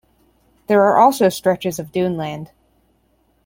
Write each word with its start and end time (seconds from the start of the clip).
There 0.65 0.81
are 0.81 0.97
also 0.97 1.29
stretches 1.29 1.77
of 1.77 1.91
duneland. 1.91 2.49